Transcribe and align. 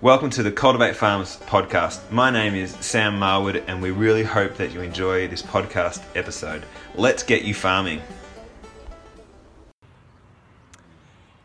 Welcome 0.00 0.30
to 0.30 0.44
the 0.44 0.52
Cultivate 0.52 0.94
Farms 0.94 1.38
podcast. 1.46 2.12
My 2.12 2.30
name 2.30 2.54
is 2.54 2.70
Sam 2.78 3.18
Marwood, 3.18 3.64
and 3.66 3.82
we 3.82 3.90
really 3.90 4.22
hope 4.22 4.54
that 4.58 4.70
you 4.70 4.80
enjoy 4.80 5.26
this 5.26 5.42
podcast 5.42 6.04
episode. 6.14 6.62
Let's 6.94 7.24
get 7.24 7.42
you 7.42 7.52
farming. 7.52 8.00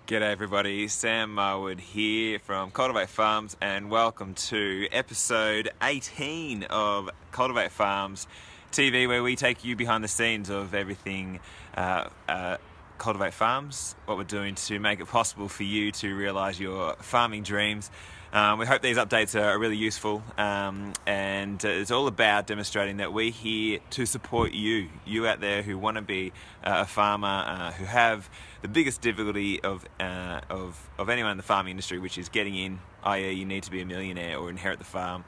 G'day, 0.05 0.21
everybody. 0.21 0.87
Sam 0.87 1.35
Marwood 1.35 1.79
here 1.79 2.37
from 2.37 2.69
Cultivate 2.69 3.09
Farms, 3.09 3.57
and 3.59 3.89
welcome 3.89 4.36
to 4.36 4.88
episode 4.91 5.71
18 5.81 6.65
of 6.65 7.09
Cultivate 7.31 7.71
Farms 7.71 8.27
TV, 8.71 9.07
where 9.07 9.23
we 9.23 9.35
take 9.35 9.65
you 9.65 9.75
behind 9.75 10.04
the 10.04 10.07
scenes 10.07 10.51
of 10.51 10.75
everything. 10.75 11.39
Uh, 11.75 12.09
uh, 12.29 12.57
Cultivate 12.99 13.33
Farms, 13.33 13.95
what 14.05 14.17
we're 14.17 14.23
doing 14.23 14.54
to 14.54 14.79
make 14.79 14.99
it 14.99 15.07
possible 15.07 15.49
for 15.49 15.63
you 15.63 15.91
to 15.93 16.15
realize 16.15 16.59
your 16.59 16.95
farming 16.97 17.41
dreams. 17.41 17.89
Um, 18.34 18.57
we 18.57 18.65
hope 18.65 18.81
these 18.81 18.97
updates 18.97 19.39
are 19.39 19.59
really 19.59 19.77
useful, 19.77 20.23
um, 20.39 20.93
and 21.05 21.64
it's 21.64 21.92
all 21.92 22.07
about 22.07 22.47
demonstrating 22.47 22.97
that 22.97 23.14
we're 23.14 23.29
here 23.29 23.78
to 23.92 24.07
support 24.07 24.54
you, 24.54 24.89
you 25.06 25.28
out 25.28 25.39
there 25.39 25.61
who 25.61 25.78
want 25.78 25.97
to 25.97 26.01
be 26.01 26.32
uh, 26.64 26.78
a 26.79 26.86
farmer, 26.86 27.43
uh, 27.46 27.71
who 27.73 27.86
have 27.86 28.28
the 28.64 28.68
biggest 28.68 29.01
difficulty 29.01 29.61
of, 29.61 29.86
uh, 30.00 30.42
of, 30.50 30.89
of 30.97 31.09
anyone 31.09 31.29
in 31.29 31.37
the 31.37 31.43
farming 31.43 31.69
industry, 31.69 32.00
which 32.00 32.17
is 32.17 32.28
getting 32.28 32.56
in, 32.56 32.80
i.e., 33.03 33.33
you 33.33 33.45
need 33.45 33.61
to 33.61 33.72
be 33.72 33.81
a 33.81 33.86
millionaire 33.86 34.39
or 34.39 34.50
inherit 34.50 34.80
the 34.80 34.86
farm 34.86 35.23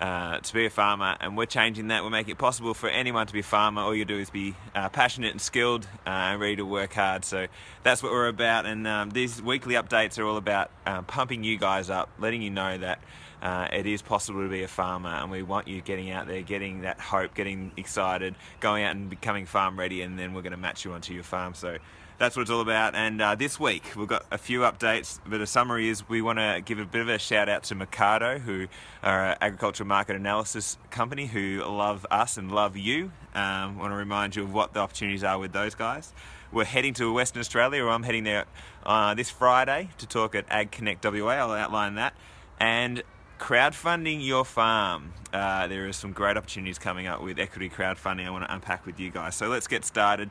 uh, 0.00 0.38
to 0.38 0.54
be 0.54 0.66
a 0.66 0.70
farmer, 0.70 1.16
and 1.20 1.36
we're 1.36 1.46
changing 1.46 1.88
that. 1.88 2.04
We're 2.04 2.10
making 2.10 2.32
it 2.32 2.38
possible 2.38 2.74
for 2.74 2.88
anyone 2.88 3.26
to 3.26 3.32
be 3.32 3.40
a 3.40 3.44
farmer. 3.44 3.82
All 3.82 3.94
you 3.94 4.04
do 4.04 4.18
is 4.18 4.30
be 4.30 4.54
uh, 4.74 4.88
passionate 4.88 5.32
and 5.32 5.40
skilled 5.40 5.86
uh, 6.06 6.10
and 6.10 6.40
ready 6.40 6.56
to 6.56 6.64
work 6.64 6.94
hard. 6.94 7.24
So 7.24 7.46
that's 7.82 8.02
what 8.02 8.12
we're 8.12 8.28
about. 8.28 8.66
And 8.66 8.86
um, 8.86 9.10
these 9.10 9.42
weekly 9.42 9.74
updates 9.74 10.18
are 10.18 10.24
all 10.24 10.36
about 10.36 10.70
uh, 10.86 11.02
pumping 11.02 11.44
you 11.44 11.58
guys 11.58 11.90
up, 11.90 12.10
letting 12.18 12.42
you 12.42 12.50
know 12.50 12.78
that. 12.78 13.00
Uh, 13.42 13.68
it 13.72 13.86
is 13.86 14.02
possible 14.02 14.42
to 14.42 14.48
be 14.48 14.62
a 14.62 14.68
farmer, 14.68 15.10
and 15.10 15.30
we 15.30 15.42
want 15.42 15.68
you 15.68 15.80
getting 15.80 16.10
out 16.10 16.26
there, 16.26 16.42
getting 16.42 16.82
that 16.82 16.98
hope, 17.00 17.34
getting 17.34 17.72
excited, 17.76 18.34
going 18.60 18.84
out 18.84 18.96
and 18.96 19.08
becoming 19.08 19.46
farm 19.46 19.78
ready, 19.78 20.02
and 20.02 20.18
then 20.18 20.34
we're 20.34 20.42
going 20.42 20.52
to 20.52 20.58
match 20.58 20.84
you 20.84 20.92
onto 20.92 21.14
your 21.14 21.22
farm. 21.22 21.54
So 21.54 21.78
that's 22.18 22.36
what 22.36 22.42
it's 22.42 22.50
all 22.50 22.60
about. 22.60 22.94
And 22.94 23.22
uh, 23.22 23.34
this 23.36 23.58
week 23.60 23.92
we've 23.96 24.08
got 24.08 24.26
a 24.30 24.38
few 24.38 24.60
updates, 24.60 25.20
but 25.24 25.40
a 25.40 25.46
summary 25.46 25.88
is 25.88 26.08
we 26.08 26.20
want 26.20 26.38
to 26.40 26.60
give 26.64 26.78
a 26.78 26.84
bit 26.84 27.00
of 27.00 27.08
a 27.08 27.18
shout 27.18 27.48
out 27.48 27.62
to 27.64 27.76
Mecardo, 27.76 28.40
who 28.40 28.66
are 29.02 29.30
an 29.30 29.38
agricultural 29.40 29.86
market 29.86 30.16
analysis 30.16 30.78
company 30.90 31.26
who 31.26 31.62
love 31.64 32.04
us 32.10 32.36
and 32.36 32.50
love 32.50 32.76
you. 32.76 33.12
Um, 33.34 33.78
want 33.78 33.92
to 33.92 33.96
remind 33.96 34.34
you 34.34 34.42
of 34.42 34.52
what 34.52 34.74
the 34.74 34.80
opportunities 34.80 35.22
are 35.22 35.38
with 35.38 35.52
those 35.52 35.74
guys. 35.74 36.12
We're 36.50 36.64
heading 36.64 36.94
to 36.94 37.12
Western 37.12 37.40
Australia, 37.40 37.84
or 37.84 37.90
I'm 37.90 38.02
heading 38.02 38.24
there 38.24 38.46
uh, 38.84 39.14
this 39.14 39.30
Friday 39.30 39.90
to 39.98 40.06
talk 40.06 40.34
at 40.34 40.46
Ag 40.50 40.70
Connect 40.70 41.04
WA. 41.04 41.28
I'll 41.28 41.52
outline 41.52 41.96
that. 41.96 42.14
And 42.58 43.02
crowdfunding 43.38 44.24
your 44.24 44.44
farm. 44.44 45.12
Uh, 45.32 45.66
there 45.66 45.86
are 45.86 45.92
some 45.92 46.12
great 46.12 46.36
opportunities 46.36 46.78
coming 46.78 47.06
up 47.06 47.22
with 47.22 47.38
equity 47.38 47.70
crowdfunding 47.70 48.26
I 48.26 48.30
want 48.30 48.44
to 48.44 48.52
unpack 48.52 48.84
with 48.86 48.98
you 48.98 49.10
guys. 49.10 49.34
So 49.34 49.48
let's 49.48 49.66
get 49.66 49.84
started. 49.84 50.30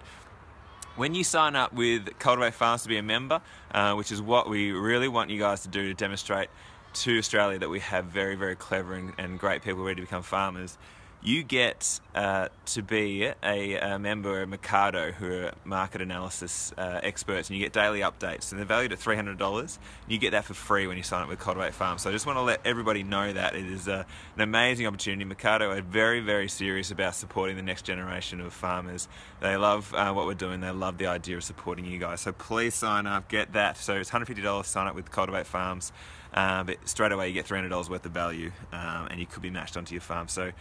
When 0.96 1.14
you 1.14 1.24
sign 1.24 1.56
up 1.56 1.74
with 1.74 2.18
Cultivate 2.18 2.56
Farms 2.56 2.84
to 2.84 2.90
be 2.90 2.98
a 2.98 3.04
member, 3.04 3.42
uh, 3.72 3.94
which 3.94 4.12
is 4.12 4.22
what 4.22 4.50
we 4.50 4.72
really 4.72 5.08
want 5.08 5.30
you 5.30 5.40
guys 5.40 5.62
to 5.62 5.68
do 5.68 5.88
to 5.88 5.94
demonstrate 5.94 6.50
to 6.94 7.18
Australia 7.20 7.60
that 7.60 7.70
we 7.70 7.80
have 7.80 8.06
very, 8.06 8.36
very 8.36 8.56
clever 8.56 8.96
and, 8.96 9.14
and 9.18 9.38
great 9.38 9.62
people 9.62 9.84
ready 9.84 9.98
to 9.98 10.02
become 10.02 10.24
farmers, 10.24 10.78
you 11.22 11.44
get 11.44 12.00
uh, 12.14 12.48
to 12.66 12.82
be 12.82 13.24
a, 13.44 13.76
a, 13.76 14.00
member 14.00 14.42
of 14.42 14.50
Mecardo, 14.50 15.12
who 15.12 15.46
are 15.46 15.52
market 15.66 16.02
analysis 16.02 16.72
uh, 16.78 17.00
experts, 17.02 17.50
and 17.50 17.58
you 17.58 17.64
get 17.64 17.74
daily 17.74 18.02
updates. 18.02 18.52
And 18.52 18.60
they're 18.60 18.66
valued 18.66 18.94
at 18.94 19.00
$300. 19.00 19.78
You 20.08 20.18
get 20.20 20.32
that 20.32 20.46
for 20.46 20.54
free 20.54 20.86
when 20.88 20.96
you 20.96 21.04
sign 21.04 21.24
up 21.24 21.30
with 21.30 21.40
Cultivate 21.40 21.74
Farm. 21.74 21.98
So 21.98 22.10
I 22.10 22.14
just 22.14 22.26
want 22.26 22.38
to 22.38 22.44
let 22.44 22.62
everybody 22.66 23.04
know 23.04 23.34
that 23.34 23.56
it 23.56 23.66
is 23.66 23.88
a, 23.88 24.06
an 24.36 24.42
amazing 24.42 24.86
opportunity. 24.86 25.26
Mecardo 25.26 25.76
are 25.76 25.82
very, 25.82 26.20
very 26.20 26.48
serious 26.48 26.92
about 26.92 27.16
supporting 27.16 27.56
the 27.56 27.64
next 27.64 27.84
generation 27.84 28.40
of 28.40 28.54
farmers. 28.54 29.08
They 29.42 29.58
love 29.58 29.94
uh, 29.94 30.14
what 30.14 30.28
we're 30.28 30.36
doing. 30.36 30.62
They 30.62 30.70
love 30.70 30.98
the 30.98 31.08
idea 31.08 31.38
of 31.38 31.44
supporting 31.44 31.86
you 31.86 31.98
guys. 31.98 32.22
So 32.22 32.32
please 32.32 32.76
sign 32.76 33.08
up, 33.08 33.28
get 33.28 33.54
that. 33.54 33.78
So 33.78 33.96
it's 33.96 34.12
$150 34.12 34.66
sign 34.66 34.88
up 34.88 34.96
with 34.96 35.12
Cultivate 35.12 35.48
Farms. 35.48 35.92
Uh, 36.34 36.64
but 36.64 36.78
straight 36.88 37.12
away 37.12 37.28
you 37.28 37.34
get 37.34 37.48
$300 37.48 37.90
worth 37.90 38.06
of 38.06 38.12
value, 38.12 38.52
um, 38.72 39.08
and 39.10 39.20
you 39.20 39.26
could 39.26 39.42
be 39.42 39.50
matched 39.50 39.76
onto 39.78 39.96
your 39.96 40.02
farm. 40.02 40.28
So 40.28 40.52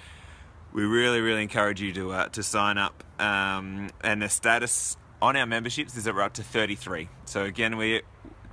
we 0.73 0.85
really, 0.85 1.21
really 1.21 1.43
encourage 1.43 1.81
you 1.81 1.93
to 1.95 2.13
uh, 2.13 2.29
to 2.31 2.43
sign 2.43 2.79
up. 2.79 3.05
Um, 3.19 3.91
and 4.03 4.23
the 4.23 4.29
status 4.29 4.97
on 5.23 5.37
our 5.37 5.47
memberships 5.47 5.97
is 5.97 6.05
that 6.05 6.15
we're 6.15 6.23
up 6.23 6.35
to 6.35 6.43
33. 6.43 7.09
So 7.25 7.45
again, 7.45 7.77
we 7.77 8.03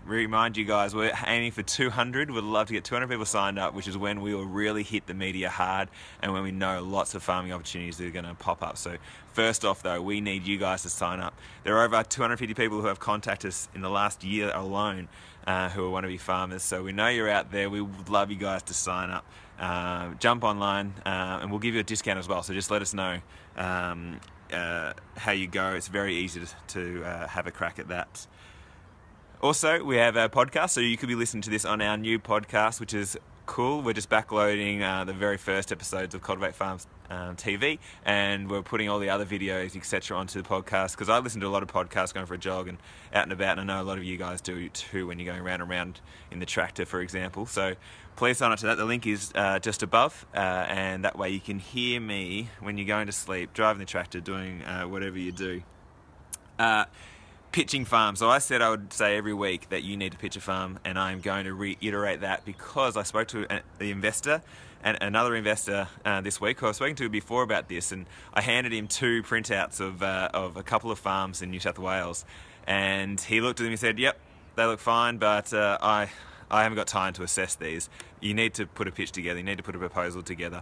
remind 0.06 0.58
you 0.58 0.66
guys 0.66 0.94
we're 0.94 1.14
aiming 1.26 1.52
for 1.52 1.64
200. 1.64 2.32
We'd 2.32 2.44
love 2.44 2.68
to 2.68 2.74
get 2.74 2.84
200 2.84 3.10
people 3.10 3.26
signed 3.26 3.58
up, 3.58 3.74
which 3.74 3.88
is 3.88 3.98
when 3.98 4.22
we 4.22 4.36
will 4.36 4.46
really 4.46 4.84
hit 4.84 5.08
the 5.08 5.14
media 5.14 5.50
hard 5.50 5.90
and 6.22 6.34
when 6.34 6.44
we 6.44 6.52
know 6.52 6.84
lots 6.84 7.16
of 7.16 7.24
farming 7.24 7.52
opportunities 7.54 8.00
are 8.02 8.10
going 8.10 8.26
to 8.26 8.34
pop 8.36 8.64
up. 8.64 8.78
So 8.78 8.98
first 9.34 9.66
off, 9.66 9.84
though, 9.84 10.02
we 10.02 10.22
need 10.22 10.46
you 10.46 10.58
guys 10.58 10.84
to 10.84 10.90
sign 10.90 11.20
up. 11.20 11.38
There 11.64 11.78
are 11.78 11.86
over 11.86 12.04
250 12.04 12.54
people 12.54 12.82
who 12.82 12.88
have 12.88 13.00
contacted 13.00 13.50
us 13.50 13.70
in 13.74 13.82
the 13.82 13.90
last 13.90 14.24
year 14.24 14.52
alone. 14.54 15.08
Uh, 15.46 15.68
who 15.68 15.86
are 15.86 15.90
want 15.90 16.06
to 16.06 16.08
be 16.08 16.18
farmers. 16.18 16.64
So 16.64 16.84
we 16.84 16.94
know 16.94 17.10
you're 17.10 17.30
out 17.30 17.52
there. 17.52 17.70
We 17.70 17.82
would 17.82 18.08
love 18.08 18.32
you 18.32 18.38
guys 18.38 18.64
to 18.64 18.74
sign 18.74 19.10
up. 19.10 19.26
Uh, 19.60 20.14
jump 20.14 20.42
online 20.42 20.94
uh, 21.06 21.40
and 21.42 21.52
we'll 21.52 21.60
give 21.60 21.74
you 21.74 21.82
a 21.82 21.84
discount 21.84 22.18
as 22.18 22.30
well. 22.30 22.44
So 22.44 22.54
just 22.54 22.72
let 22.72 22.82
us 22.82 22.94
know 22.94 23.20
um, 23.58 24.22
uh, 24.54 24.94
how 25.18 25.34
you 25.34 25.48
go. 25.48 25.74
It's 25.74 25.90
very 25.90 26.16
easy 26.16 26.40
to, 26.40 26.48
to 26.76 27.04
uh, 27.04 27.28
have 27.28 27.46
a 27.46 27.52
crack 27.52 27.78
at 27.78 27.90
that. 27.90 28.26
Also, 29.44 29.84
we 29.84 29.98
have 29.98 30.16
a 30.16 30.30
podcast, 30.30 30.70
so 30.70 30.80
you 30.80 30.96
could 30.96 31.10
be 31.10 31.16
listening 31.16 31.42
to 31.42 31.50
this 31.50 31.66
on 31.66 31.82
our 31.82 31.98
new 31.98 32.18
podcast, 32.18 32.80
which 32.80 32.94
is 32.94 33.18
cool. 33.46 33.82
We're 33.82 33.92
just 33.92 34.10
backloading 34.10 34.82
uh, 34.82 35.04
the 35.04 35.12
very 35.12 35.36
first 35.36 35.74
episodes 35.74 36.16
of 36.16 36.22
Cultivate 36.22 36.56
Farms 36.56 36.88
um, 37.10 37.36
TV, 37.36 37.80
and 38.06 38.50
we're 38.50 38.62
putting 38.62 38.88
all 38.88 39.00
the 39.00 39.10
other 39.10 39.26
videos, 39.26 39.76
etc., 39.76 40.16
onto 40.16 40.42
the 40.42 40.48
podcast. 40.48 40.92
Because 40.92 41.10
I 41.10 41.20
listen 41.20 41.42
to 41.42 41.48
a 41.48 41.50
lot 41.50 41.62
of 41.62 41.68
podcasts 41.68 42.14
going 42.14 42.26
for 42.26 42.36
a 42.36 42.38
jog 42.38 42.70
and 42.70 42.78
out 43.14 43.24
and 43.24 43.34
about, 43.34 43.60
and 43.60 43.70
I 43.70 43.76
know 43.76 43.84
a 43.84 43.86
lot 43.86 43.98
of 43.98 44.06
you 44.06 44.16
guys 44.16 44.40
do 44.40 44.70
too 44.70 45.08
when 45.08 45.20
you're 45.20 45.34
going 45.34 45.46
around 45.46 45.60
and 45.60 45.70
around 45.70 46.00
in 46.32 46.40
the 46.40 46.46
tractor, 46.46 46.86
for 46.86 47.02
example. 47.02 47.46
So 47.46 47.74
please 48.16 48.38
sign 48.38 48.54
up 48.54 48.60
to 48.60 48.68
that. 48.68 48.78
The 48.78 48.86
link 48.86 49.06
is 49.06 49.34
uh, 49.36 49.60
just 49.60 49.84
above, 49.84 50.26
uh, 50.34 50.38
and 50.38 51.04
that 51.04 51.18
way 51.18 51.32
you 51.32 51.42
can 51.42 51.60
hear 51.60 52.00
me 52.00 52.48
when 52.62 52.78
you're 52.78 52.88
going 52.88 53.08
to 53.08 53.12
sleep, 53.12 53.52
driving 53.52 53.82
the 53.82 53.86
tractor, 53.86 54.22
doing 54.22 54.64
uh, 54.64 54.84
whatever 54.84 55.20
you 55.20 55.34
do. 55.34 55.64
Pitching 57.54 57.86
farm. 57.86 58.16
So 58.16 58.32
I 58.32 58.40
said 58.40 58.64
I 58.64 58.72
would 58.72 58.92
say 58.92 59.16
every 59.16 59.34
week 59.34 59.70
that 59.70 59.84
you 59.84 59.96
need 59.96 60.12
to 60.12 60.18
pitch 60.18 60.36
a 60.36 60.42
farm, 60.42 60.80
and 60.84 60.98
I'm 60.98 61.22
going 61.22 61.46
to 61.46 61.54
reiterate 61.54 62.22
that 62.22 62.44
because 62.46 62.98
I 62.98 63.04
spoke 63.04 63.28
to 63.28 63.46
the 63.78 63.92
investor 63.92 64.42
and 64.84 64.98
another 65.02 65.36
investor 65.36 65.88
uh, 66.04 66.22
this 66.22 66.42
week 66.42 66.60
who 66.60 66.66
I 66.66 66.70
was 66.70 66.78
speaking 66.78 66.96
to 66.96 67.10
before 67.10 67.44
about 67.44 67.70
this, 67.70 67.92
and 67.92 68.08
I 68.34 68.42
handed 68.42 68.74
him 68.74 68.88
two 68.88 69.22
printouts 69.22 69.80
of 69.80 70.02
uh, 70.02 70.30
of 70.34 70.58
a 70.58 70.64
couple 70.64 70.90
of 70.90 70.98
farms 70.98 71.44
in 71.44 71.52
New 71.52 71.60
South 71.60 71.78
Wales, 71.78 72.26
and 72.66 73.22
he 73.22 73.40
looked 73.40 73.60
at 73.60 73.66
them 73.66 73.72
and 73.72 73.80
said, 73.80 74.00
"Yep, 74.00 74.18
they 74.56 74.66
look 74.66 74.80
fine, 74.80 75.18
but 75.18 75.54
uh, 75.54 75.78
I." 75.80 76.10
I 76.52 76.62
haven't 76.62 76.76
got 76.76 76.86
time 76.86 77.14
to 77.14 77.24
assess 77.24 77.56
these. 77.56 77.90
You 78.20 78.36
need 78.36 78.54
to 78.56 78.68
put 78.68 78.88
a 78.88 78.92
pitch 78.92 79.12
together. 79.12 79.40
You 79.40 79.44
need 79.44 79.58
to 79.58 79.64
put 79.64 79.76
a 79.76 79.80
proposal 79.80 80.22
together. 80.22 80.62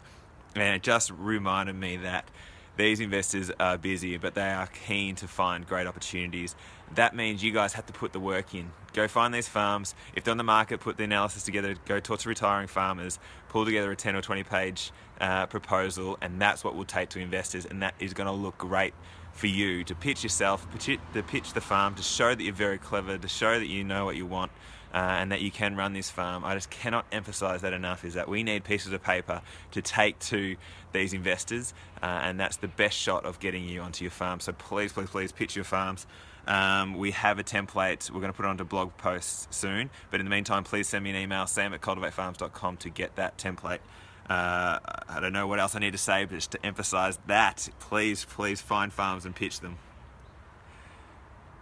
And 0.56 0.74
it 0.75 0.84
just 0.84 1.12
reminded 1.12 1.75
me 1.75 1.97
that 1.97 2.30
these 2.78 3.00
investors 3.00 3.52
are 3.59 3.78
busy, 3.78 4.18
but 4.18 4.34
they 4.34 4.50
are 4.50 4.68
keen 4.68 5.16
to 5.16 5.28
find 5.28 5.68
great 5.68 5.88
opportunities. 5.88 6.56
That 6.96 7.16
means 7.16 7.44
you 7.44 7.52
guys 7.52 7.74
have 7.74 7.86
to 7.88 7.94
put 7.94 8.14
the 8.14 8.20
work 8.20 8.54
in. 8.54 8.72
Go 8.94 9.08
find 9.08 9.34
these 9.34 9.48
farms. 9.48 9.96
If 10.16 10.24
they're 10.24 10.32
on 10.32 10.38
the 10.38 10.44
market, 10.44 10.80
put 10.80 10.98
the 10.98 11.04
analysis 11.04 11.44
together. 11.44 11.76
Go 11.86 12.00
talk 12.00 12.20
to 12.20 12.30
retiring 12.30 12.68
farmers. 12.68 13.20
Pull 13.50 13.66
together 13.66 13.92
a 13.92 13.96
10 13.96 14.16
or 14.16 14.22
20 14.22 14.44
page 14.44 14.92
uh, 15.20 15.46
proposal, 15.46 16.18
and 16.22 16.42
that's 16.42 16.64
what 16.64 16.76
we'll 16.76 16.86
take 16.86 17.10
to 17.10 17.20
investors. 17.20 17.66
And 17.66 17.81
that 17.81 17.94
is 18.00 18.14
going 18.14 18.28
to 18.28 18.34
look 18.34 18.58
great 18.58 18.94
for 19.34 19.48
you 19.48 19.84
to 19.86 19.96
pitch 19.96 20.24
yourself, 20.24 20.68
pitch, 20.72 21.00
to 21.14 21.24
pitch 21.24 21.54
the 21.54 21.62
farm, 21.62 21.96
to 21.96 22.04
show 22.04 22.36
that 22.36 22.44
you're 22.44 22.54
very 22.54 22.78
clever, 22.78 23.18
to 23.18 23.28
show 23.28 23.58
that 23.58 23.68
you 23.68 23.84
know 23.84 24.06
what 24.06 24.16
you 24.16 24.26
want 24.26 24.52
uh, 24.94 24.97
and 24.97 25.31
that 25.31 25.41
you 25.41 25.52
can 25.52 25.75
run 25.75 25.94
this 25.94 26.09
farm. 26.09 26.44
I 26.44 26.53
just 26.53 26.69
cannot 26.69 27.06
emphasize 27.12 27.62
that 27.62 27.74
enough 27.74 28.04
is 28.04 28.13
that 28.16 28.27
we 28.27 28.44
need 28.44 28.63
pieces 28.63 28.94
of 28.94 29.04
paper 29.04 29.42
to 29.71 29.81
take 29.81 30.19
to 30.19 30.56
these 30.94 31.13
investors, 31.13 31.74
uh, 32.01 32.06
and 32.06 32.39
that's 32.39 32.57
the 32.57 32.68
best 32.68 32.98
shot 32.98 33.25
of 33.25 33.39
getting 33.39 33.63
you 33.68 33.81
onto 33.81 34.04
your 34.04 34.12
farm. 34.12 34.39
So 34.39 34.51
please, 34.51 34.92
please, 34.92 35.10
please 35.10 35.31
pitch 35.31 35.56
your 35.56 35.66
farms. 35.66 36.06
Um, 36.48 36.98
we 36.98 37.12
have 37.12 37.39
a 37.39 37.44
template. 37.44 38.10
We're 38.10 38.19
going 38.19 38.31
to 38.31 38.36
put 38.36 38.45
it 38.45 38.50
onto 38.50 38.63
blog 38.63 38.98
posts 38.98 39.48
soon. 39.51 39.89
But 40.10 40.19
in 40.19 40.25
the 40.25 40.30
meantime, 40.31 40.63
please 40.63 40.88
send 40.88 41.04
me 41.04 41.12
an 41.12 41.16
email, 41.16 41.48
sam 41.48 41.74
at 41.74 41.81
cultivatefarms.com, 41.81 42.77
to 42.77 42.89
get 42.89 43.16
that 43.16 43.38
template. 43.38 43.80
Uh, 44.30 44.80
I 45.10 45.19
don't 45.19 45.33
know 45.33 45.48
what 45.48 45.60
else 45.60 45.75
I 45.75 45.80
need 45.80 45.92
to 45.92 45.98
say, 45.98 46.25
but 46.25 46.36
just 46.36 46.51
to 46.51 46.66
emphasize 46.66 47.19
that, 47.27 47.69
please, 47.80 48.25
please 48.25 48.62
find 48.62 48.92
farms 48.92 49.25
and 49.25 49.36
pitch 49.36 49.60
them. 49.60 49.77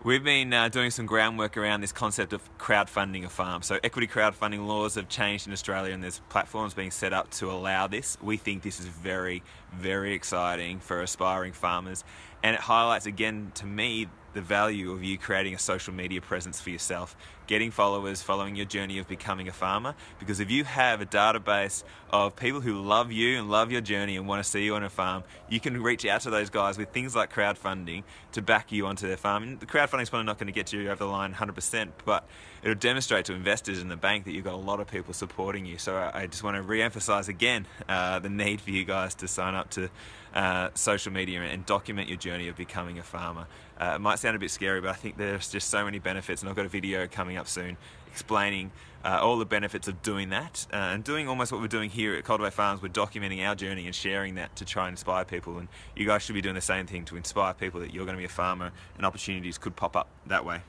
We've 0.01 0.24
been 0.24 0.54
uh, 0.54 0.69
doing 0.69 0.92
some 0.92 1.06
groundwork 1.06 1.57
around 1.57 1.81
this 1.81 1.92
concept 1.92 2.31
of 2.31 2.42
crowdfunding 2.57 3.25
a 3.25 3.30
farm. 3.30 3.62
So, 3.62 3.80
equity 3.84 4.07
crowdfunding 4.07 4.66
laws 4.66 4.96
have 4.96 5.10
changed 5.10 5.46
in 5.46 5.51
Australia, 5.51 5.94
and 5.94 6.01
there's 6.01 6.22
platforms 6.30 6.74
being 6.74 6.90
set 6.90 7.12
up 7.12 7.30
to 7.31 7.51
allow 7.51 7.88
this. 7.88 8.18
We 8.22 8.38
think 8.38 8.63
this 8.63 8.80
is 8.80 8.86
very, 8.86 9.44
very 9.74 10.13
exciting 10.13 10.80
for 10.80 11.01
aspiring 11.01 11.51
farmers, 11.51 12.06
and 12.44 12.54
it 12.56 12.62
highlights 12.62 13.07
again 13.07 13.51
to 13.56 13.66
me 13.66 14.07
the 14.34 14.42
value 14.42 14.92
of 14.92 15.04
you 15.04 15.18
creating 15.18 15.54
a 15.54 15.60
social 15.60 15.94
media 15.94 16.22
presence 16.22 16.62
for 16.62 16.70
yourself, 16.70 17.16
getting 17.48 17.72
followers, 17.72 18.22
following 18.22 18.56
your 18.56 18.66
journey 18.66 19.00
of 19.00 19.08
becoming 19.08 19.48
a 19.48 19.52
farmer. 19.52 19.96
Because 20.20 20.40
if 20.40 20.52
you 20.52 20.64
have 20.64 21.02
a 21.02 21.06
database 21.06 21.84
of 22.12 22.36
people 22.36 22.62
who 22.62 22.81
love 22.81 23.12
you 23.12 23.38
and 23.40 23.50
love 23.50 23.72
your 23.72 23.81
journey 23.81 24.18
and 24.18 24.28
want 24.28 24.44
to 24.44 24.50
see 24.50 24.64
you 24.64 24.76
on 24.76 24.84
a 24.84 24.90
farm, 24.90 25.24
you 25.50 25.60
can 25.60 25.81
reach 25.81 26.06
out 26.06 26.22
to 26.22 26.30
those 26.30 26.50
guys 26.50 26.78
with 26.78 26.90
things 26.90 27.16
like 27.16 27.34
crowdfunding 27.34 28.04
to 28.34 28.42
back 28.42 28.72
you 28.72 28.86
onto 28.86 29.08
their 29.08 29.18
farm. 29.18 29.44
And 29.44 29.60
the 29.60 29.66
crowdfunding 29.66 30.04
is 30.04 30.10
probably 30.10 30.26
not 30.26 30.38
going 30.38 30.48
to 30.48 30.54
get 30.54 30.72
you 30.72 30.90
over 30.90 30.96
the 30.96 31.06
line 31.06 31.34
100%, 31.34 31.90
but 32.06 32.28
it'll 32.62 32.76
demonstrate 32.76 33.26
to 33.26 33.34
investors 33.34 33.81
in 33.81 33.88
the 33.88 33.98
bank 33.98 34.26
that 34.26 34.31
you've 34.31 34.46
got 34.46 34.54
a 34.54 34.58
lot 34.58 34.80
of 34.80 34.88
people 34.88 35.14
supporting 35.14 35.66
you. 35.66 35.78
So 35.78 36.12
I 36.14 36.28
just 36.28 36.44
want 36.44 36.56
to 36.56 36.62
re-emphasize 36.62 37.30
again 37.30 37.66
uh, 37.88 38.20
the 38.20 38.30
need 38.30 38.62
for 38.62 38.72
you 38.72 38.86
guys 38.86 39.16
to 39.16 39.28
sign 39.28 39.56
up 39.56 39.70
to 39.72 39.90
uh, 40.34 40.70
social 40.74 41.12
media 41.12 41.42
and 41.42 41.66
document 41.66 42.08
your 42.08 42.18
journey 42.18 42.48
of 42.48 42.56
becoming 42.56 43.00
a 43.00 43.04
farmer. 43.04 43.48
Uh, 43.80 43.94
it 43.96 44.02
might 44.02 44.20
sound 44.20 44.36
a 44.36 44.40
bit 44.40 44.52
scary, 44.52 44.81
but 44.81 44.90
I 44.90 44.94
think 44.94 45.18
there's 45.18 45.50
just 45.50 45.70
so 45.70 45.86
many 45.86 46.00
benefits, 46.00 46.42
and 46.42 46.50
I've 46.50 46.56
got 46.56 46.66
a 46.66 46.70
video 46.70 47.08
coming 47.08 47.38
up 47.38 47.48
soon 47.48 47.78
explaining 48.12 48.72
uh, 49.06 49.20
all 49.22 49.38
the 49.38 49.46
benefits 49.46 49.88
of 49.88 50.02
doing 50.02 50.30
that 50.30 50.68
uh, 50.74 50.78
and 50.78 51.04
doing 51.04 51.28
almost 51.28 51.52
what 51.52 51.62
we're 51.62 51.68
doing 51.68 51.90
here 51.90 52.16
at 52.16 52.24
Cultivate 52.26 52.54
Farms. 52.54 52.81
We're 52.81 52.90
documenting 52.90 53.46
our 53.48 53.56
journey 53.56 53.86
and 53.86 53.96
sharing 53.96 54.36
that 54.36 54.56
to 54.58 54.66
try 54.66 54.88
and 54.88 54.94
inspire 54.94 55.24
people. 55.24 55.58
And 55.58 55.68
you 55.96 56.06
guys 56.06 56.24
should 56.24 56.36
be 56.36 56.42
doing 56.42 56.56
the 56.56 56.62
same 56.62 56.86
thing 56.86 57.06
to 57.06 57.16
inspire 57.16 57.54
people 57.54 57.80
that 57.80 57.94
you're 57.94 58.06
going 58.06 58.18
to 58.18 58.22
be 58.22 58.26
a 58.26 58.30
farmer 58.30 58.72
and 58.98 59.06
opportunities 59.06 59.58
could 59.58 59.76
pop 59.76 59.96
up 59.96 60.10
that 60.28 60.44
way. 60.44 60.62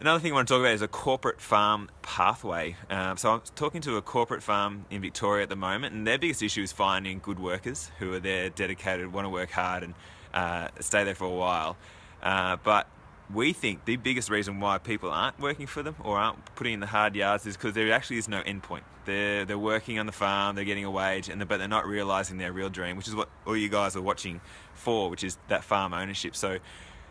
Another 0.00 0.20
thing 0.20 0.30
I 0.30 0.36
want 0.36 0.46
to 0.46 0.54
talk 0.54 0.60
about 0.60 0.74
is 0.74 0.82
a 0.82 0.86
corporate 0.86 1.40
farm 1.40 1.90
pathway. 2.02 2.76
Um, 2.88 3.16
so 3.16 3.32
I'm 3.32 3.40
talking 3.56 3.80
to 3.80 3.96
a 3.96 4.02
corporate 4.02 4.44
farm 4.44 4.84
in 4.90 5.00
Victoria 5.00 5.42
at 5.42 5.48
the 5.48 5.56
moment, 5.56 5.92
and 5.92 6.06
their 6.06 6.18
biggest 6.18 6.40
issue 6.40 6.62
is 6.62 6.70
finding 6.70 7.18
good 7.18 7.40
workers 7.40 7.90
who 7.98 8.12
are 8.12 8.20
there, 8.20 8.48
dedicated, 8.48 9.12
want 9.12 9.24
to 9.24 9.28
work 9.28 9.50
hard, 9.50 9.82
and 9.82 9.94
uh, 10.32 10.68
stay 10.78 11.02
there 11.02 11.16
for 11.16 11.24
a 11.24 11.34
while. 11.34 11.76
Uh, 12.22 12.56
but 12.62 12.86
we 13.34 13.52
think 13.52 13.86
the 13.86 13.96
biggest 13.96 14.30
reason 14.30 14.60
why 14.60 14.78
people 14.78 15.10
aren't 15.10 15.40
working 15.40 15.66
for 15.66 15.82
them 15.82 15.96
or 16.04 16.16
aren't 16.16 16.54
putting 16.54 16.74
in 16.74 16.80
the 16.80 16.86
hard 16.86 17.16
yards 17.16 17.44
is 17.44 17.56
because 17.56 17.74
there 17.74 17.92
actually 17.92 18.18
is 18.18 18.28
no 18.28 18.40
endpoint. 18.42 18.82
They're 19.04 19.44
they're 19.44 19.58
working 19.58 19.98
on 19.98 20.06
the 20.06 20.12
farm, 20.12 20.54
they're 20.54 20.64
getting 20.64 20.84
a 20.84 20.90
wage, 20.90 21.28
and 21.28 21.46
but 21.48 21.58
they're 21.58 21.66
not 21.66 21.86
realizing 21.86 22.38
their 22.38 22.52
real 22.52 22.70
dream, 22.70 22.96
which 22.96 23.08
is 23.08 23.16
what 23.16 23.28
all 23.46 23.56
you 23.56 23.68
guys 23.68 23.96
are 23.96 24.02
watching 24.02 24.40
for, 24.74 25.10
which 25.10 25.24
is 25.24 25.38
that 25.48 25.64
farm 25.64 25.92
ownership. 25.92 26.36
So 26.36 26.58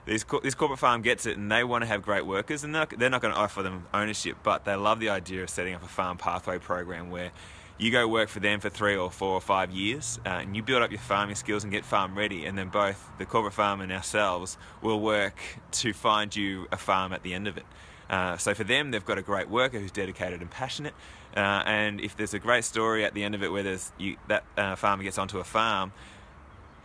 this, 0.07 0.25
this 0.41 0.55
corporate 0.55 0.79
farm 0.79 1.01
gets 1.01 1.25
it 1.25 1.37
and 1.37 1.51
they 1.51 1.63
want 1.63 1.83
to 1.83 1.85
have 1.87 2.01
great 2.01 2.25
workers 2.25 2.63
and 2.63 2.73
they're, 2.73 2.87
they're 2.97 3.09
not 3.09 3.21
going 3.21 3.33
to 3.33 3.39
offer 3.39 3.61
them 3.61 3.85
ownership, 3.93 4.37
but 4.41 4.65
they 4.65 4.73
love 4.73 4.99
the 4.99 5.09
idea 5.09 5.43
of 5.43 5.49
setting 5.49 5.73
up 5.73 5.83
a 5.83 5.87
farm 5.87 6.17
pathway 6.17 6.57
program 6.57 7.11
where 7.11 7.31
you 7.77 7.91
go 7.91 8.07
work 8.07 8.29
for 8.29 8.39
them 8.39 8.59
for 8.59 8.69
three 8.69 8.95
or 8.95 9.11
four 9.11 9.33
or 9.33 9.41
five 9.41 9.69
years 9.69 10.19
uh, 10.25 10.29
and 10.29 10.55
you 10.55 10.63
build 10.63 10.81
up 10.81 10.91
your 10.91 10.99
farming 10.99 11.35
skills 11.35 11.63
and 11.63 11.71
get 11.71 11.85
farm 11.85 12.17
ready 12.17 12.45
and 12.45 12.57
then 12.57 12.69
both 12.69 13.09
the 13.19 13.25
corporate 13.25 13.53
farm 13.53 13.81
and 13.81 13.91
ourselves 13.91 14.57
will 14.81 14.99
work 14.99 15.39
to 15.71 15.93
find 15.93 16.35
you 16.35 16.67
a 16.71 16.77
farm 16.77 17.11
at 17.11 17.21
the 17.21 17.33
end 17.33 17.47
of 17.47 17.57
it. 17.57 17.65
Uh, 18.09 18.37
so 18.37 18.53
for 18.53 18.63
them, 18.63 18.91
they've 18.91 19.05
got 19.05 19.17
a 19.17 19.21
great 19.21 19.49
worker 19.49 19.77
who's 19.77 19.91
dedicated 19.91 20.39
and 20.39 20.49
passionate. 20.49 20.93
Uh, 21.35 21.61
and 21.65 21.99
if 21.99 22.15
there's 22.15 22.33
a 22.33 22.39
great 22.39 22.63
story 22.63 23.03
at 23.03 23.13
the 23.13 23.23
end 23.23 23.35
of 23.35 23.43
it 23.43 23.51
where 23.51 23.63
there's 23.63 23.91
you, 23.97 24.15
that 24.29 24.45
uh, 24.55 24.75
farmer 24.75 25.03
gets 25.03 25.17
onto 25.17 25.39
a 25.39 25.43
farm, 25.43 25.91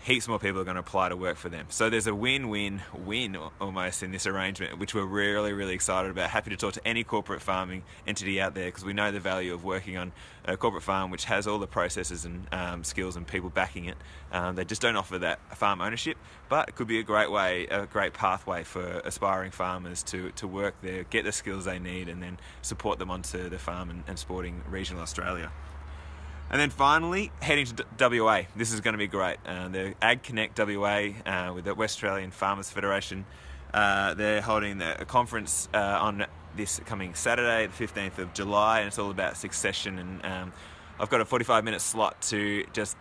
heaps 0.02 0.26
more 0.26 0.38
people 0.38 0.60
are 0.60 0.64
going 0.64 0.74
to 0.74 0.80
apply 0.80 1.08
to 1.08 1.16
work 1.16 1.36
for 1.36 1.48
them. 1.48 1.66
So 1.68 1.88
there's 1.88 2.08
a 2.08 2.14
win-win-win 2.14 3.38
almost 3.60 4.02
in 4.02 4.10
this 4.10 4.26
arrangement, 4.26 4.78
which 4.78 4.94
we're 4.94 5.04
really, 5.04 5.52
really 5.52 5.74
excited 5.74 6.10
about. 6.10 6.30
Happy 6.30 6.50
to 6.50 6.56
talk 6.56 6.72
to 6.74 6.86
any 6.86 7.04
corporate 7.04 7.40
farming 7.40 7.84
entity 8.06 8.40
out 8.40 8.54
there 8.54 8.66
because 8.66 8.84
we 8.84 8.92
know 8.92 9.12
the 9.12 9.20
value 9.20 9.54
of 9.54 9.64
working 9.64 9.96
on 9.96 10.12
a 10.44 10.56
corporate 10.56 10.82
farm 10.82 11.10
which 11.10 11.24
has 11.26 11.46
all 11.46 11.58
the 11.58 11.68
processes 11.68 12.24
and 12.24 12.46
um, 12.52 12.82
skills 12.82 13.14
and 13.14 13.26
people 13.26 13.48
backing 13.48 13.84
it. 13.84 13.96
Um, 14.32 14.56
they 14.56 14.64
just 14.64 14.82
don't 14.82 14.96
offer 14.96 15.18
that 15.18 15.38
farm 15.56 15.80
ownership, 15.80 16.16
but 16.48 16.68
it 16.68 16.74
could 16.74 16.88
be 16.88 16.98
a 16.98 17.04
great 17.04 17.30
way, 17.30 17.66
a 17.68 17.86
great 17.86 18.12
pathway 18.12 18.64
for 18.64 19.02
aspiring 19.04 19.52
farmers 19.52 20.02
to, 20.04 20.32
to 20.32 20.48
work 20.48 20.74
there, 20.82 21.04
get 21.04 21.24
the 21.24 21.32
skills 21.32 21.64
they 21.64 21.78
need, 21.78 22.08
and 22.08 22.20
then 22.20 22.38
support 22.60 22.98
them 22.98 23.10
onto 23.10 23.48
the 23.48 23.58
farm 23.58 23.88
and, 23.88 24.02
and 24.08 24.18
sporting 24.18 24.62
regional 24.68 25.00
Australia. 25.00 25.52
And 26.50 26.60
then 26.60 26.70
finally, 26.70 27.32
heading 27.40 27.66
to 27.66 27.84
WA. 27.98 28.42
This 28.54 28.72
is 28.72 28.80
going 28.80 28.92
to 28.92 28.98
be 28.98 29.06
great. 29.06 29.38
Uh, 29.46 29.68
the 29.68 29.94
Ag 30.02 30.22
Connect 30.22 30.58
WA 30.58 31.10
uh, 31.24 31.52
with 31.54 31.64
the 31.64 31.74
West 31.74 31.96
Australian 31.96 32.30
Farmers 32.30 32.70
Federation. 32.70 33.24
Uh, 33.72 34.12
they're 34.14 34.42
holding 34.42 34.82
a 34.82 35.04
conference 35.06 35.68
uh, 35.72 35.78
on 35.78 36.26
this 36.56 36.80
coming 36.84 37.14
Saturday, 37.14 37.66
the 37.66 37.86
15th 37.86 38.18
of 38.18 38.34
July, 38.34 38.80
and 38.80 38.88
it's 38.88 38.98
all 38.98 39.10
about 39.10 39.36
succession. 39.38 39.98
And 39.98 40.24
um, 40.26 40.52
I've 41.00 41.08
got 41.08 41.22
a 41.22 41.24
45 41.24 41.64
minute 41.64 41.80
slot 41.80 42.20
to 42.22 42.64
just 42.72 42.96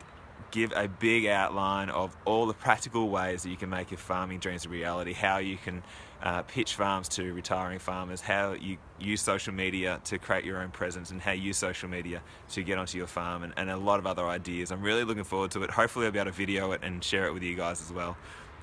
give 0.52 0.72
a 0.76 0.88
big 0.88 1.26
outline 1.26 1.90
of 1.90 2.16
all 2.26 2.46
the 2.46 2.54
practical 2.54 3.10
ways 3.10 3.44
that 3.44 3.50
you 3.50 3.58
can 3.58 3.70
make 3.70 3.92
your 3.92 3.98
farming 3.98 4.40
dreams 4.40 4.66
a 4.66 4.70
reality, 4.70 5.14
how 5.14 5.38
you 5.38 5.58
can 5.58 5.84
uh, 6.22 6.44
pitch 6.44 6.76
farms 6.76 7.10
to 7.10 7.34
retiring 7.34 7.80
farmers, 7.80 8.22
how 8.22 8.54
you 8.54 8.78
use 9.00 9.22
social 9.22 9.54
media 9.54 10.00
to 10.06 10.20
create 10.20 10.46
your 10.46 10.62
own 10.62 10.70
presence, 10.70 11.12
and 11.12 11.20
how 11.22 11.32
you 11.32 11.42
use 11.42 11.58
social 11.58 11.90
media 11.90 12.22
to 12.50 12.64
get 12.64 12.78
onto 12.78 12.98
your 12.98 13.08
farm, 13.08 13.44
and, 13.44 13.54
and 13.58 13.70
a 13.70 13.78
lot 13.78 14.00
of 14.00 14.06
other 14.06 14.26
ideas. 14.26 14.72
I'm 14.72 14.82
really 14.82 15.04
looking 15.04 15.24
forward 15.24 15.52
to 15.52 15.64
it. 15.64 15.72
Hopefully, 15.72 16.06
I'll 16.06 16.12
be 16.12 16.20
able 16.20 16.32
to 16.32 16.38
video 16.38 16.72
it 16.74 16.82
and 16.84 17.04
share 17.04 17.26
it 17.26 17.34
with 17.34 17.44
you 17.44 17.56
guys 17.56 17.82
as 17.82 17.92
well. 17.92 18.18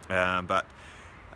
Um, 0.08 0.46
but 0.46 0.66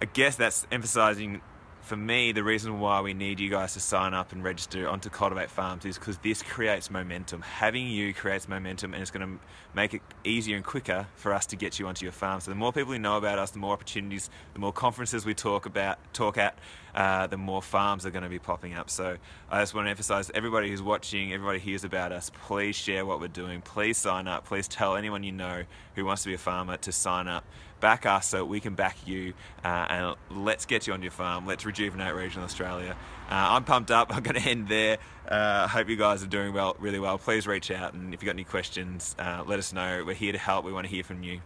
I 0.01 0.05
guess 0.07 0.37
that's 0.37 0.67
emphasizing 0.71 1.41
for 1.83 1.97
me, 1.97 2.33
the 2.33 2.45
reason 2.45 2.79
why 2.79 3.01
we 3.01 3.13
need 3.13 3.41
you 3.41 3.51
guys 3.51 3.75
to 3.75 3.81
sign 3.81 4.15
up 4.15 4.33
and 4.33 4.43
register 4.43 4.89
onto 4.89 5.11
Cultivate 5.11 5.51
Farms 5.51 5.85
is 5.85 5.99
because 5.99 6.17
this 6.19 6.43
creates 6.43 6.91
momentum. 6.91 7.43
Having 7.43 7.89
you 7.89 8.15
creates 8.15 8.49
momentum 8.49 8.95
and 8.95 9.03
it's 9.03 9.11
going 9.11 9.27
to 9.27 9.45
make 9.75 9.93
it 9.93 10.01
easier 10.25 10.57
and 10.57 10.65
quicker 10.65 11.09
for 11.17 11.35
us 11.35 11.47
to 11.47 11.57
get 11.57 11.79
you 11.79 11.89
onto 11.89 12.05
your 12.05 12.13
farm. 12.13 12.41
So 12.41 12.53
the 12.53 12.55
more 12.55 12.73
people 12.73 12.93
who 12.93 12.99
know 12.99 13.17
about 13.17 13.39
us, 13.39 13.51
the 13.51 13.59
more 13.59 13.73
opportunities, 13.73 14.31
the 14.55 14.61
more 14.61 14.73
conferences 14.73 15.27
we 15.27 15.35
talk 15.35 15.67
about, 15.67 15.99
talk 16.15 16.39
at, 16.39 16.57
uh, 16.95 17.27
the 17.27 17.37
more 17.37 17.63
farms 17.63 18.05
are 18.07 18.11
going 18.11 18.23
to 18.23 18.29
be 18.29 18.39
popping 18.39 18.75
up. 18.75 18.91
So 18.91 19.17
I 19.51 19.61
just 19.61 19.75
want 19.75 19.87
to 19.87 19.91
emphasize 19.91 20.31
everybody 20.35 20.69
who's 20.69 20.83
watching, 20.83 21.33
everybody 21.33 21.59
hears 21.59 21.85
about 21.85 22.13
us, 22.13 22.31
please 22.43 22.77
share 22.77 23.07
what 23.07 23.21
we're 23.21 23.29
doing. 23.29 23.63
Please 23.63 23.97
sign 23.97 24.29
up. 24.29 24.47
Please 24.47 24.69
tell 24.69 24.97
anyone 24.97 25.23
you 25.23 25.33
know 25.33 25.63
who 25.95 26.05
wants 26.05 26.23
to 26.23 26.29
be 26.29 26.35
a 26.35 26.39
farmer 26.39 26.77
to 26.79 26.93
sign 26.93 27.29
up 27.29 27.45
back 27.83 28.07
us 28.07 28.29
so 28.29 28.45
we 28.45 28.61
can 28.61 28.75
back 28.75 28.97
you 29.07 29.35
uh, 29.65 29.87
and 29.91 30.17
let's 30.31 30.65
get 30.65 30.87
you 30.87 30.95
on 30.95 31.03
your 31.03 31.11
farm. 31.11 31.47
Let's 31.47 31.67
rejuvenate 31.67 32.15
regional 32.15 32.45
Australia. 32.45 32.97
Uh, 33.29 33.35
I'm 33.35 33.65
pumped 33.65 33.91
up. 33.91 34.15
I'm 34.15 34.23
going 34.23 34.41
to 34.41 34.49
end 34.49 34.69
there. 34.69 34.99
I 35.29 35.35
uh, 35.35 35.69
hope 35.69 35.89
you 35.89 35.97
guys 35.97 36.23
are 36.23 36.29
doing 36.29 36.55
well, 36.55 36.77
really 36.79 36.99
well. 36.99 37.19
Please 37.19 37.47
reach 37.47 37.71
out 37.71 37.93
and 37.93 38.15
if 38.15 38.23
you've 38.23 38.27
got 38.27 38.37
any 38.37 38.45
questions, 38.45 39.15
uh, 39.19 39.45
let 39.47 39.59
us 39.59 39.73
know. 39.73 40.05
We're 40.07 40.15
here 40.15 40.33
to 40.33 40.39
help. 40.39 40.65
We 40.65 40.73
want 40.73 40.87
to 40.87 40.91
hear 40.91 41.05
from 41.05 41.23
you. 41.23 41.41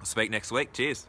I'll 0.00 0.06
speak 0.06 0.30
next 0.30 0.50
week. 0.50 0.72
Cheers. 0.72 1.06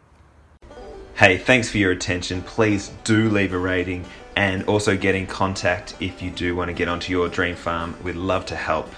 Hey, 1.17 1.37
thanks 1.37 1.69
for 1.69 1.77
your 1.77 1.93
attention. 1.93 2.41
Please 2.41 2.91
do 3.05 3.29
leave 3.29 3.53
a 3.53 3.57
rating 3.57 4.03
and 4.35 4.65
also 4.65 4.97
get 4.97 5.15
in 5.15 5.27
contact 5.27 5.95
if 6.01 6.21
you 6.21 6.29
do 6.29 6.57
want 6.57 6.67
to 6.67 6.73
get 6.73 6.89
onto 6.89 7.09
your 7.09 7.29
dream 7.29 7.55
farm. 7.55 7.95
We'd 8.03 8.15
love 8.15 8.45
to 8.47 8.55
help. 8.57 8.93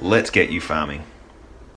Let's 0.00 0.30
get 0.30 0.50
you 0.50 0.60
farming. 0.60 1.02